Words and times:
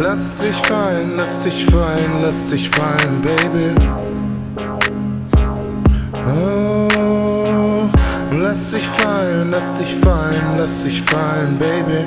Lass 0.00 0.38
dich 0.38 0.54
fallen, 0.54 1.16
lass 1.16 1.42
dich 1.42 1.66
fallen, 1.66 2.22
lass 2.22 2.50
dich 2.50 2.70
fallen, 2.70 3.20
Baby. 3.20 3.74
Oh, 6.24 7.88
lass 8.30 8.70
dich 8.70 8.86
fallen, 8.86 9.50
lass 9.50 9.78
dich 9.78 9.92
fallen, 9.96 10.56
lass 10.56 10.84
dich 10.84 11.02
fallen, 11.02 11.58
Baby. 11.58 12.06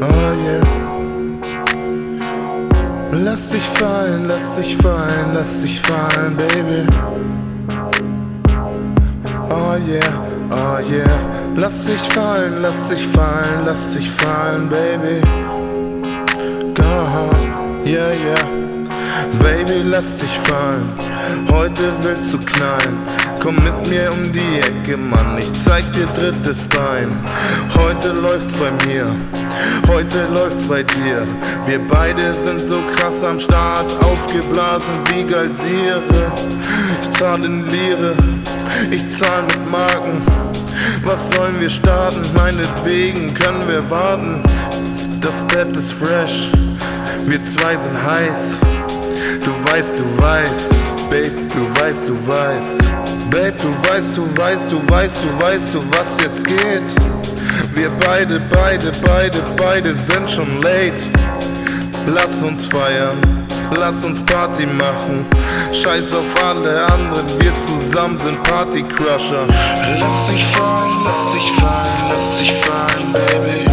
Oh 0.00 0.32
yeah. 0.42 0.80
Lass 3.12 3.50
dich 3.50 3.62
fallen, 3.62 4.26
lass 4.26 4.56
dich 4.56 4.76
fallen, 4.78 5.34
lass 5.34 5.60
dich 5.60 5.78
fallen, 5.80 6.36
Baby. 6.36 6.86
Oh 9.50 9.76
yeah, 9.86 10.00
oh 10.50 10.78
yeah. 10.90 11.18
Lass 11.54 11.84
dich 11.84 12.00
fallen, 12.00 12.62
lass 12.62 12.88
dich 12.88 13.06
fallen, 13.08 13.66
lass 13.66 13.92
dich 13.92 14.10
fallen, 14.10 14.70
Baby. 14.70 15.20
Yeah, 17.90 18.12
yeah. 18.12 18.44
Baby, 19.42 19.82
lass 19.82 20.18
dich 20.18 20.38
fallen. 20.44 20.88
Heute 21.50 21.92
willst 22.02 22.32
du 22.32 22.38
knallen. 22.38 22.98
Komm 23.40 23.56
mit 23.56 23.88
mir 23.88 24.12
um 24.12 24.32
die 24.32 24.60
Ecke, 24.60 24.96
Mann. 24.96 25.36
Ich 25.38 25.52
zeig 25.64 25.90
dir 25.90 26.06
drittes 26.14 26.66
Bein. 26.66 27.10
Heute 27.74 28.12
läuft's 28.12 28.52
bei 28.52 28.70
mir. 28.86 29.06
Heute 29.88 30.22
läuft's 30.32 30.68
bei 30.68 30.84
dir. 30.84 31.26
Wir 31.66 31.80
beide 31.88 32.32
sind 32.44 32.60
so 32.60 32.80
krass 32.94 33.24
am 33.24 33.40
Start. 33.40 33.90
Aufgeblasen 34.04 34.94
wie 35.08 35.24
Geysire. 35.24 36.32
Ich 37.02 37.10
zahl 37.10 37.44
in 37.44 37.66
Lire. 37.72 38.14
Ich 38.92 39.10
zahl 39.18 39.42
mit 39.42 39.68
Marken. 39.68 40.22
Was 41.04 41.28
sollen 41.34 41.58
wir 41.58 41.70
starten? 41.70 42.22
Meinetwegen 42.36 43.34
können 43.34 43.66
wir 43.66 43.90
warten. 43.90 44.44
Das 45.20 45.42
Bett 45.48 45.76
ist 45.76 45.92
fresh. 45.92 46.50
Wir 47.26 47.44
zwei 47.44 47.76
sind 47.76 48.02
heiß. 48.04 48.60
Du 49.44 49.72
weißt, 49.72 49.98
du 49.98 50.22
weißt, 50.22 50.70
Babe, 51.10 51.30
du 51.54 51.80
weißt, 51.80 52.08
du 52.08 52.28
weißt. 52.28 52.78
Babe, 53.30 53.52
du 53.52 53.88
weißt, 53.88 54.16
du 54.16 54.36
weißt, 54.36 54.72
du 54.72 54.90
weißt, 54.90 55.24
du 55.24 55.44
weißt, 55.44 55.74
du 55.74 55.78
was 55.90 56.22
jetzt 56.22 56.44
geht. 56.44 57.10
Wir 57.74 57.90
beide, 58.04 58.40
beide, 58.52 58.90
beide, 59.04 59.42
beide 59.56 59.94
sind 59.94 60.30
schon 60.30 60.60
late. 60.60 60.92
Lass 62.06 62.42
uns 62.42 62.66
feiern, 62.66 63.18
lass 63.78 64.04
uns 64.04 64.22
Party 64.24 64.66
machen. 64.66 65.26
Scheiß 65.72 66.12
auf 66.12 66.44
alle 66.44 66.84
anderen, 66.86 67.26
wir 67.40 67.52
zusammen 67.66 68.18
sind 68.18 68.42
Partycrusher. 68.42 69.46
Lass 69.48 70.26
dich 70.28 70.44
fallen, 70.56 71.04
lass 71.04 71.32
dich 71.32 71.52
fallen, 71.60 72.08
lass 72.08 72.38
dich 72.38 72.52
fallen, 72.64 73.12
Baby. 73.12 73.69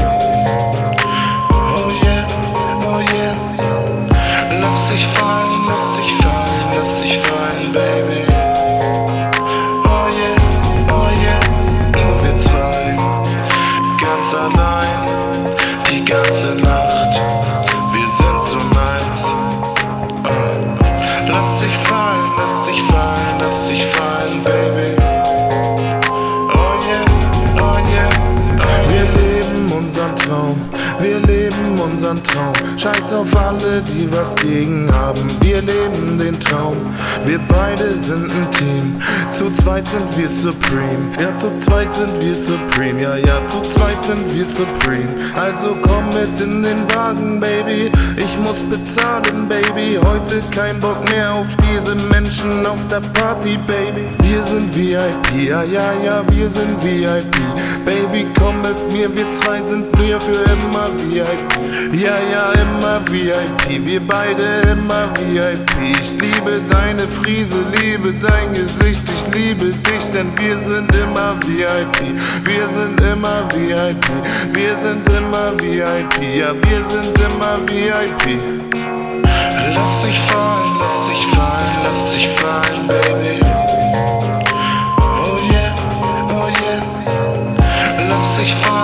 Unseren 32.07 32.23
Traum. 32.23 32.53
Scheiß 32.77 33.13
auf 33.13 33.35
alle, 33.35 33.81
die 33.81 34.07
was 34.11 34.35
gegen 34.35 34.91
haben. 34.93 35.21
Wir 35.41 35.61
leben 35.61 36.17
den 36.17 36.39
Traum, 36.39 36.77
wir 37.25 37.39
beide 37.49 37.91
sind 37.99 38.31
ein 38.31 38.51
Team. 38.51 39.01
Zu 39.31 39.51
zweit 39.61 39.87
sind 39.87 40.17
wir 40.17 40.29
Supreme, 40.29 41.11
ja, 41.19 41.35
zu 41.35 41.49
zweit 41.57 41.93
sind 41.93 42.21
wir 42.21 42.33
Supreme, 42.33 43.01
ja, 43.01 43.15
ja, 43.17 43.45
zu 43.45 43.61
zweit 43.61 44.03
sind 44.03 44.33
wir 44.33 44.45
Supreme. 44.45 45.09
Also 45.35 45.75
komm 45.81 46.07
mit 46.09 46.39
in 46.39 46.63
den 46.63 46.79
Wagen, 46.95 47.39
Baby. 47.39 47.91
Ich 48.15 48.37
muss 48.39 48.63
bezahlen, 48.63 49.47
Baby. 49.47 49.99
Heute 50.03 50.41
kein 50.51 50.79
Bock 50.79 50.97
mehr 51.09 51.33
auf 51.33 51.47
diese 51.57 51.95
Menschen 52.09 52.65
auf 52.65 52.79
der 52.89 53.01
Party, 53.19 53.57
Baby. 53.67 54.07
Wir 54.21 54.43
sind 54.43 54.75
VIP, 54.75 55.49
ja, 55.49 55.63
ja, 55.63 55.91
ja, 56.03 56.23
wir 56.29 56.49
sind 56.49 56.83
VIP. 56.83 57.35
Baby, 57.85 58.27
komm 58.39 58.57
mit 58.61 58.91
mir, 58.91 59.15
wir 59.15 59.25
zwei 59.33 59.61
sind 59.61 59.85
hier 59.97 60.19
für 60.19 60.43
immer 60.43 60.89
VIP. 60.97 61.96
Ja, 61.97 62.19
ja 62.31 62.51
immer 62.61 63.01
VIP, 63.09 63.83
wir 63.83 63.99
beide 63.99 64.43
immer 64.69 65.09
VIP. 65.17 65.97
Ich 65.99 66.11
liebe 66.11 66.61
deine 66.69 67.07
Friese, 67.07 67.57
liebe 67.81 68.13
dein 68.13 68.53
Gesicht, 68.53 69.01
ich 69.03 69.33
liebe 69.33 69.71
dich, 69.71 70.11
denn 70.13 70.29
wir 70.37 70.59
sind 70.59 70.95
immer 70.95 71.33
VIP. 71.47 72.13
Wir 72.43 72.69
sind 72.69 73.01
immer 73.01 73.47
VIP, 73.51 74.05
wir 74.53 74.77
sind 74.77 75.09
immer 75.11 75.59
VIP, 75.59 76.37
ja 76.37 76.53
wir 76.53 76.85
sind 76.85 77.17
immer 77.19 77.57
VIP. 77.65 78.41
Lass 79.73 80.03
dich 80.03 80.19
fallen, 80.29 80.77
lass 80.79 81.07
dich 81.07 81.25
fallen, 81.35 81.73
lass 81.83 82.11
dich 82.13 82.27
fallen, 82.37 82.87
Baby. 82.87 83.39
Oh 84.99 85.37
yeah, 85.51 85.73
oh 86.29 86.47
yeah, 86.61 88.07
lass 88.07 88.37
dich 88.39 88.53
fallen. 88.53 88.76